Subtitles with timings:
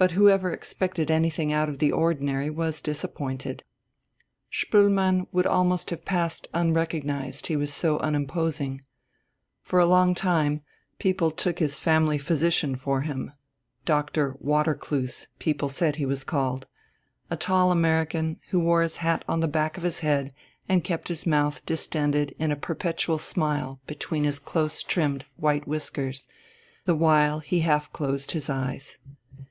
[0.00, 3.64] But whoever expected anything out of the ordinary was disappointed.
[4.48, 8.82] Spoelmann would almost have passed unrecognized, he was so unimposing.
[9.60, 10.60] For a long time
[11.00, 13.32] people took his family physician for him
[13.84, 16.68] (Doctor Watercloose, people said he was called),
[17.28, 20.32] a tall American, who wore his hat on the back of his head
[20.68, 26.28] and kept his mouth distended in a perpetual smile between his close trimmed white whiskers,
[26.84, 28.96] the while he half closed his eyes.